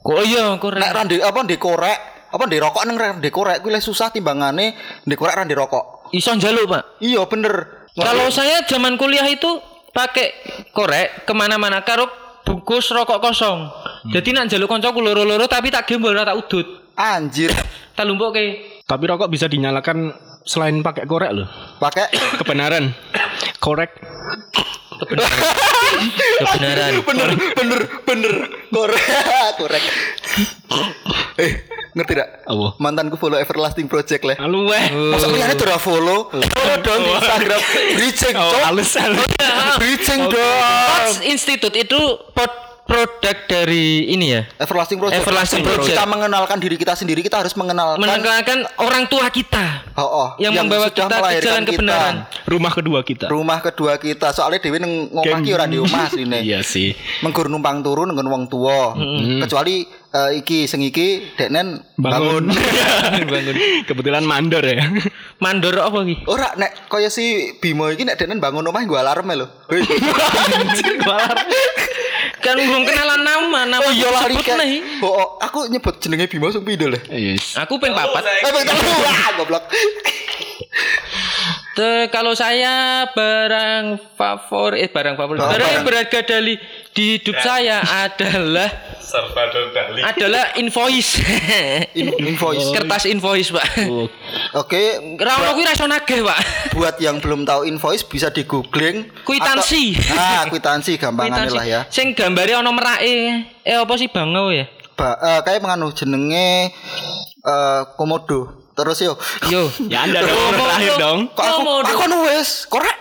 Oh 0.05 0.23
iya, 0.23 0.55
Nek 0.55 0.63
korek. 0.63 0.81
randi 0.87 1.17
apa 1.19 1.41
di 1.43 1.57
korek 1.57 1.99
apa 2.31 2.45
di 2.47 2.59
rokok 2.59 2.83
neng 2.85 2.99
di 3.19 3.31
korek 3.31 3.63
luwih 3.63 3.79
susah 3.79 4.11
timbangane 4.11 4.75
di 5.03 5.15
korek 5.15 5.35
randi 5.35 5.55
rokok. 5.55 6.11
Iso 6.11 6.31
njaluk, 6.31 6.67
Pak. 6.67 6.83
Iya 7.03 7.27
bener. 7.27 7.87
Kalau 7.91 8.31
saya 8.31 8.63
zaman 8.63 8.95
kuliah 8.95 9.27
itu 9.27 9.59
pakai 9.91 10.31
korek 10.71 11.27
ke 11.27 11.33
mana-mana 11.33 11.83
karo 11.83 12.07
bungkus 12.43 12.91
rokok 12.91 13.19
kosong. 13.19 13.67
Jadi 14.11 14.31
nak 14.31 14.47
jaluk 14.47 14.69
koncoku 14.69 14.99
loro-loro 14.99 15.47
tapi 15.47 15.71
tak 15.71 15.87
gembol 15.87 16.13
ora 16.13 16.23
tak 16.25 16.39
udut. 16.39 16.67
anjir 16.95 17.51
Tak 17.95 18.05
lumpukke. 18.05 18.79
Tapi 18.85 19.05
rokok 19.05 19.27
bisa 19.27 19.47
dinyalakan 19.47 20.15
selain 20.45 20.81
pakai 20.81 21.05
korek 21.05 21.33
loh. 21.33 21.49
pakai 21.77 22.09
Kebenaran. 22.37 22.93
Korek. 23.59 23.91
Kebenaran. 26.39 26.93
bener 27.03 27.31
bener 27.55 27.81
bener 28.05 28.35
korek 28.69 29.05
korek. 29.57 29.83
eh 31.37 31.51
ngerti 31.95 32.13
gak? 32.15 32.29
Apa? 32.45 32.67
Mantanku 32.77 33.17
follow 33.17 33.39
Everlasting 33.39 33.87
Project 33.87 34.23
lah. 34.25 34.37
Halo 34.37 34.67
weh. 34.67 34.85
Masa 35.15 35.27
kalian 35.27 35.51
itu 35.51 35.65
udah 35.65 35.81
follow? 35.81 36.19
Follow 36.29 36.77
dong 36.83 37.01
di 37.01 37.11
Instagram. 37.13 37.61
Bridging, 37.95 38.35
Oh, 38.35 38.51
cok. 38.51 38.63
halus 38.67 38.91
halus. 38.95 39.29
Bridging 39.79 40.21
dong. 40.27 40.59
Pots 40.91 41.15
Institute 41.23 41.77
itu 41.79 42.01
pod- 42.33 42.74
produk 42.85 43.37
dari 43.49 44.13
ini 44.13 44.37
ya. 44.37 44.45
Everlasting 44.61 45.01
Project. 45.01 45.25
Everlasting 45.25 45.63
Project. 45.65 45.97
Kita 45.97 46.05
mengenalkan 46.05 46.61
diri 46.61 46.77
kita 46.77 46.93
sendiri, 46.93 47.25
kita 47.25 47.41
harus 47.41 47.57
mengenalkan 47.57 47.97
Mengenalkan 47.97 48.59
orang 48.77 49.09
tua 49.09 49.27
kita 49.29 49.89
Oh, 49.97 50.05
oh, 50.05 50.29
yang, 50.37 50.53
membawa 50.53 50.91
sudah 50.91 51.07
kita 51.07 51.07
ke 51.07 51.21
melahirkan 51.23 51.49
jalan 51.49 51.63
kita. 51.65 51.73
kebenaran. 51.79 52.15
Rumah 52.45 52.73
kedua 52.75 53.01
kita. 53.01 53.27
Rumah 53.27 53.59
kedua 53.63 53.93
kita. 53.97 54.29
Soalnya 54.31 54.61
Dewi 54.61 54.79
neng 54.83 55.09
ngomah 55.09 55.39
ki 55.41 55.51
ora 55.55 55.65
di 55.65 55.79
omah 55.79 56.11
asline. 56.11 56.39
Iya 56.43 56.61
sih. 56.61 56.93
Menggur 57.23 57.47
numpang 57.49 57.81
turun 57.81 58.11
dengan 58.13 58.27
wong 58.29 58.45
tua. 58.51 58.93
Kecuali 59.41 59.87
eh, 59.87 60.31
iki 60.43 60.67
sing 60.67 60.83
iki 60.83 61.39
deknen 61.39 61.79
Bangun. 61.95 62.51
bangun. 62.51 63.25
Bangun. 63.33 63.55
Kebetulan 63.87 64.27
mandor 64.27 64.61
ya. 64.61 64.83
Mandor 65.39 65.79
apa 65.79 65.99
ki? 66.03 66.27
Ora 66.27 66.53
nek 66.59 66.91
kaya 66.91 67.09
si 67.09 67.55
Bimo 67.63 67.89
iki 67.89 68.03
nek 68.03 68.19
deknen 68.19 68.43
bangun 68.43 68.67
omah 68.67 68.83
gua 68.85 69.07
alarm 69.07 69.31
lho. 69.31 69.47
Hei. 69.71 69.81
Kan 72.45 72.61
belum 72.61 72.85
kenalan 72.85 73.21
nama, 73.25 73.61
nama 73.65 73.81
Oh 73.81 73.93
iya 73.93 74.09
lari 74.13 74.37
nih. 74.37 75.01
Oh, 75.01 75.09
oh, 75.09 75.29
aku 75.41 75.73
nyebut 75.73 75.97
jenenge 75.97 76.29
Bimo 76.29 76.53
sing 76.53 76.61
pindho 76.61 76.93
lho. 76.93 77.01
Yes. 77.09 77.57
Aku 77.57 77.81
peng 77.81 77.97
papat. 77.97 78.21
Eh, 78.21 78.45
tunggu. 78.69 78.93
Wah, 79.09 79.29
goblok. 79.41 79.65
Te- 81.75 82.07
kalau 82.13 82.37
saya 82.39 83.03
barang 83.11 84.15
favorit, 84.15 84.87
eh, 84.87 84.91
barang 84.93 85.17
favorit, 85.19 85.41
barang 85.43 85.59
barang. 85.59 85.83
berharga 85.83 86.21
dari 86.23 86.55
di 86.95 87.19
hidup 87.19 87.35
saya 87.37 87.83
adalah 87.83 88.71
Salvador 88.97 89.71
Dali. 89.71 90.01
adalah 90.01 90.55
invoice. 90.55 91.19
In- 91.99 92.15
invoice. 92.17 92.71
Kertas 92.71 93.05
invoice, 93.05 93.51
Pak. 93.51 93.67
Oh, 93.85 94.07
Oke, 94.57 94.83
Ra 95.17 95.35
ono 95.37 95.53
kuwi 95.53 95.63
ra 95.63 95.73
iso 95.73 95.85
nagih, 95.85 96.23
Pak. 96.23 96.39
buat 96.73 96.97
yang 96.99 97.19
belum 97.19 97.43
tahu 97.43 97.63
invoice 97.65 98.03
bisa 98.03 98.31
di 98.31 98.43
googling 98.43 99.07
Kwitansi. 99.23 99.95
Atau- 99.95 100.15
ah 100.17 100.43
kwitansi 100.47 100.95
gampangannya 100.95 101.47
Kwitansi. 101.47 101.57
lah 101.57 101.67
ya 101.67 101.81
Sing 101.89 102.11
gambare 102.13 102.55
ono 102.55 102.71
merake. 102.71 103.15
Eh 103.61 103.75
apa 103.75 103.95
sih 103.95 104.07
bangau 104.07 104.51
ya? 104.51 104.67
ba, 104.95 105.19
eh, 105.19 105.41
kayak 105.43 105.59
menganu 105.61 105.91
jenenge 105.91 106.71
eh 107.41 107.81
komodo. 107.95 108.63
Terus 108.75 108.99
yo. 109.01 109.15
Yo, 109.47 109.71
Ya 109.87 110.03
Anda 110.03 110.19
dong 110.21 110.31
Komodo. 110.31 110.59
terakhir 110.61 110.93
dong. 110.97 111.19
Kok 111.29 111.45
aku 111.45 111.59
Komodo. 111.61 111.87
aku 111.87 112.17
wis 112.27 112.51
korek 112.67 112.99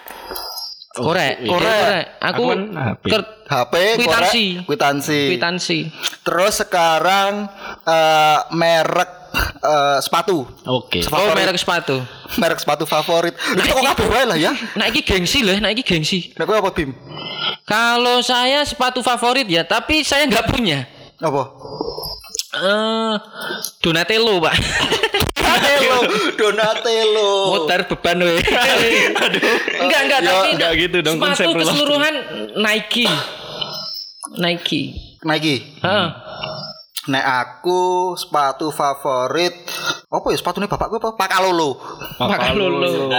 korek, 0.95 1.33
iya. 1.39 1.49
korek, 1.49 1.79
korek. 1.79 2.05
Aku 2.21 2.29
Aku 2.29 2.43
kan 2.45 2.59
HP. 2.71 3.03
ker- 3.09 3.31
HP 3.43 3.73
Kwitansi. 3.97 4.45
korek 4.45 4.65
kwitansi. 4.65 5.19
kwitansi. 5.27 5.79
Terus 6.21 6.53
sekarang 6.55 7.31
eh 7.83 8.39
merek 8.51 9.11
eh, 9.59 9.97
sepatu. 9.99 10.45
Oke. 10.63 11.01
Oh, 11.01 11.09
Favorit. 11.09 11.35
merek 11.35 11.57
sepatu. 11.57 11.97
Merek 12.35 12.59
sepatu 12.59 12.85
favorit. 12.85 13.33
Lah 13.33 13.63
kok 13.63 13.81
kabeh 13.83 14.07
wae 14.07 14.25
lah 14.25 14.37
ya. 14.37 14.53
Nah, 14.73 14.85
iki 14.85 15.01
gengsi 15.01 15.41
loh, 15.41 15.57
nah 15.57 15.69
iki 15.69 15.81
gengsi. 15.81 16.29
Nek 16.33 16.45
kowe 16.45 16.57
apa 16.57 16.69
Bim? 16.71 16.93
Kalau 17.63 18.21
saya 18.21 18.61
sepatu 18.61 19.01
favorit 19.01 19.45
ya, 19.45 19.63
tapi 19.63 20.01
saya 20.01 20.25
nggak 20.25 20.45
punya. 20.45 20.85
Apa? 21.17 21.43
Eh, 22.53 23.15
Donatello, 23.79 24.37
Pak. 24.39 24.53
Donatello, 25.53 25.97
Donatello. 26.33 27.29
Mutar 27.53 27.81
beban 27.85 28.17
we. 28.19 28.33
Aduh. 29.23 29.41
Enggak, 29.79 30.01
enggak, 30.03 30.19
Ya, 30.19 30.29
tapi 30.31 30.47
enggak 30.55 30.71
gitu 30.79 30.97
dong 31.01 31.17
konsep 31.17 31.45
sepatu 31.45 31.57
lu. 31.57 31.61
keseluruhan 31.61 32.13
Nike. 32.57 33.05
Nike. 34.35 34.81
Nike. 35.21 35.55
Heeh. 35.79 36.07
Nek 37.03 37.19
aku 37.19 37.79
sepatu 38.15 38.71
favorit 38.71 39.51
apa 40.07 40.23
ya 40.31 40.37
sepatunya 40.39 40.71
bapakku 40.71 41.03
apa? 41.03 41.19
Pakalolo. 41.19 41.75
Pakalolo. 42.15 43.11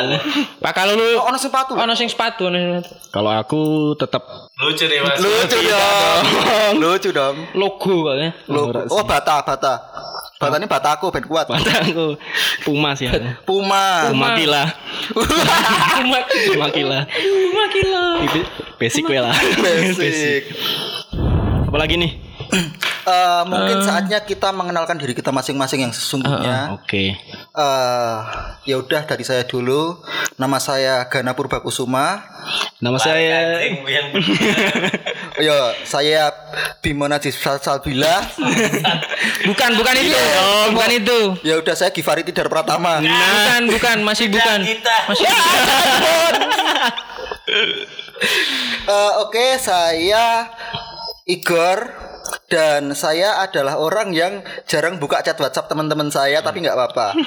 Pakalolo. 0.57 1.05
Oh, 1.21 1.29
ono 1.29 1.37
sepatu. 1.37 1.77
Ono 1.77 1.93
sing 1.93 2.09
sepatu, 2.09 2.49
ono 2.49 2.57
sing 2.57 2.81
sepatu. 2.81 3.13
Kalau 3.13 3.29
aku 3.29 3.61
tetap 3.93 4.25
Lucu 4.57 4.89
nih 4.89 5.05
mas. 5.05 5.21
Lucu 5.21 5.59
dong. 5.61 6.23
Lucu 6.81 7.09
dong. 7.13 7.37
Logo 7.53 7.95
kayaknya. 8.09 8.31
Logo. 8.49 8.81
Oh, 8.89 9.05
bata, 9.05 9.45
bata. 9.45 9.75
Bata 10.35 10.59
ini 10.59 10.67
bataku 10.67 11.15
ben 11.15 11.25
kuat. 11.25 11.47
aku 11.47 12.19
Puma 12.67 12.93
sih 12.99 13.07
aku. 13.07 13.23
Puma. 13.47 14.11
Puma 14.11 14.35
kila. 14.35 14.63
Puma 15.15 16.19
Puma 16.27 16.69
kila. 16.75 16.99
Puma. 17.07 17.65
Itu 18.27 18.41
basic 18.77 19.07
we 19.07 19.19
lah. 19.23 19.35
Basic. 19.63 20.51
Apalagi 21.71 21.95
nih? 21.99 22.13
Eh, 23.05 23.43
mungkin 23.45 23.85
saatnya 23.85 24.25
kita 24.25 24.49
mengenalkan 24.49 24.97
diri 24.97 25.13
kita 25.13 25.29
masing-masing 25.29 25.85
yang 25.85 25.93
sesungguhnya. 25.93 26.73
Oke. 26.73 27.13
Eh, 27.53 28.17
ya 28.65 28.81
udah 28.81 29.05
dari 29.05 29.21
saya 29.21 29.45
dulu. 29.45 30.01
Nama 30.35 30.57
saya 30.57 31.05
Gana 31.07 31.37
Purbakusuma. 31.37 32.25
Nama 32.81 32.97
saya 32.97 33.57
Anjing, 33.57 33.85
yang 33.85 34.09
Ya, 35.47 35.57
saya 35.83 36.33
Bimo 36.81 37.05
Najis 37.05 37.37
Sal- 37.37 37.61
Salbila. 37.61 38.25
Bukan, 39.49 39.71
bukan 39.77 39.95
itu. 39.99 40.21
Bukan 40.73 40.91
itu. 40.95 41.19
ya 41.43 41.61
udah 41.61 41.75
saya 41.77 41.93
Givari 41.93 42.25
Tidar 42.25 42.49
Pratama. 42.49 43.01
Bukan, 43.01 43.61
bukan, 43.69 43.97
masih 44.01 44.33
bukan. 44.33 44.65
kita. 44.65 44.97
Masih 45.09 45.27
Eh, 48.85 49.13
Oke, 49.21 49.59
saya 49.59 50.49
Igor 51.25 51.89
dan 52.55 52.95
saya 52.95 53.43
adalah 53.43 53.75
orang 53.77 54.15
yang 54.15 54.39
jarang 54.63 55.03
buka 55.03 55.19
chat 55.21 55.35
WhatsApp 55.35 55.67
teman-teman 55.67 56.07
saya 56.07 56.39
tapi 56.39 56.63
nggak 56.63 56.79
apa-apa. 56.79 57.19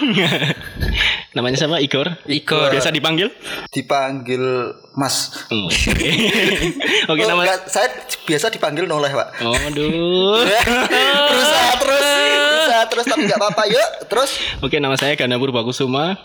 namanya 1.35 1.59
siapa? 1.59 1.83
Igor. 1.83 2.07
Igor. 2.23 2.71
Biasa 2.71 2.95
dipanggil? 2.95 3.27
Dipanggil 3.67 4.71
Mas. 4.95 5.43
Hmm, 5.51 5.67
Oke. 5.67 6.09
Oke, 7.11 7.21
Oh, 7.21 7.27
nama 7.27 7.43
saya 7.67 7.91
biasa 8.23 8.47
dipanggil 8.47 8.87
Noleh, 8.87 9.11
Pak. 9.11 9.43
Oh, 9.43 9.51
aduh. 9.53 10.47
berusaha 10.47 11.71
terus, 11.83 12.07
berusaha 12.07 12.83
terus 12.87 13.05
tapi 13.05 13.21
nggak 13.27 13.37
apa-apa. 13.37 13.63
Yuk, 13.67 13.89
terus 14.07 14.31
Oke, 14.63 14.79
nama 14.79 14.95
saya 14.95 15.13
Gana 15.13 15.35
Purbakusuma. 15.35 16.15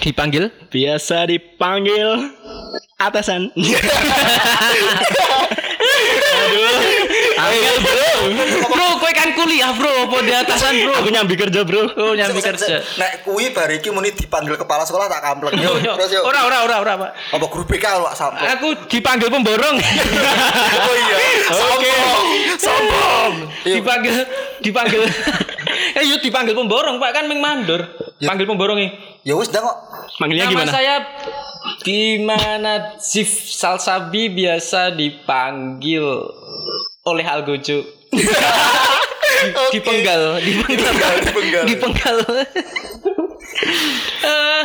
dipanggil 0.00 0.48
Biasa 0.70 1.28
dipanggil 1.28 2.32
atasan. 2.96 3.52
Aduh. 7.42 7.76
bro. 7.82 8.10
Bro, 8.70 8.86
kowe 8.98 9.12
kan 9.12 9.34
kuliah, 9.34 9.74
Bro. 9.74 9.90
Apa 10.06 10.16
di 10.22 10.32
atasan, 10.32 10.72
Bro? 10.82 10.92
Aku 11.02 11.08
nyambi 11.10 11.34
kerja, 11.34 11.60
Bro. 11.62 11.82
Oh, 11.96 12.12
nyambi 12.14 12.38
kerja. 12.38 12.80
Nek 12.96 13.22
kuwi 13.22 13.50
bariki 13.50 13.90
muni 13.90 14.14
dipanggil 14.14 14.54
kepala 14.54 14.82
sekolah 14.82 15.10
tak 15.10 15.20
kamplek. 15.20 15.58
Yuk, 15.58 15.82
terus 15.82 16.10
yuk. 16.12 16.22
Ora, 16.22 16.46
ora, 16.46 16.58
ora, 16.62 16.76
ora, 16.78 16.92
Pak. 16.96 17.10
Apa 17.34 17.44
guru 17.46 17.64
BK 17.66 17.84
lu 17.98 18.04
Pak 18.06 18.14
sampo? 18.14 18.42
Aku 18.42 18.68
dipanggil 18.86 19.28
pemborong. 19.28 19.76
Oh 20.82 20.94
iya. 20.94 21.16
Sombong. 21.48 22.26
Sombong. 22.58 23.32
Yuk. 23.62 23.74
dipanggil 23.78 24.14
dipanggil 24.58 25.00
eh 25.98 26.04
yuk 26.04 26.20
dipanggil 26.20 26.52
pemborong 26.52 26.98
pak 26.98 27.14
kan 27.14 27.24
ming 27.26 27.38
mandor 27.38 27.86
panggil 28.18 28.44
pemborong 28.44 28.78
nih 28.78 28.90
Ya 29.22 29.38
wis 29.38 29.48
dah 29.48 29.62
kok. 29.62 29.76
Manggilnya 30.18 30.50
nama 30.50 30.52
gimana? 30.52 30.70
saya 30.74 30.94
gimana 31.80 32.72
Zif 32.98 33.30
Salsabi 33.30 34.34
biasa 34.34 34.90
dipanggil 34.90 36.02
oleh 37.04 37.24
Algojo 37.24 37.78
Di- 38.12 38.28
dipenggal 39.72 40.38
dipenggal 40.38 40.94
dipenggal. 41.24 41.64
dipenggal 41.66 42.16
Eh, 44.22 44.62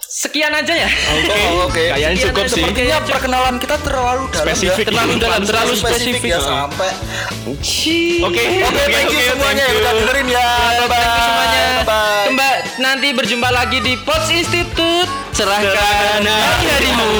sekian 0.00 0.48
aja 0.50 0.70
ya 0.70 0.88
Oh, 0.88 1.66
oke. 1.66 1.76
Kayaknya 1.76 2.08
Sekian 2.14 2.30
cukup 2.30 2.44
sih. 2.46 2.60
Sepertinya 2.60 2.96
perkenalan 3.02 3.56
kita 3.56 3.76
terlalu 3.78 4.24
dalam 4.30 4.46
Spesifik. 4.46 4.78
ya. 4.78 4.88
terlalu 4.88 5.12
dalam 5.18 5.42
terlalu 5.42 5.72
spesifik 5.74 6.22
ya 6.28 6.40
sampai. 6.40 6.90
Oke, 7.44 8.24
Oke, 8.24 8.42
thank 8.86 9.10
you 9.10 9.20
semuanya 9.22 9.64
yang 9.64 9.76
udah 9.76 9.92
dengerin 9.94 10.26
ya. 10.28 10.46
Bye 10.78 10.88
Thank 10.88 11.08
you 11.10 11.22
semuanya. 11.22 11.64
Bye. 11.82 12.24
Kembali 12.26 12.56
nanti 12.78 13.08
berjumpa 13.12 13.48
lagi 13.50 13.78
di 13.80 13.92
Pots 13.98 14.28
Institute. 14.30 15.10
Cerahkan 15.34 16.22
hari-harimu. 16.22 17.12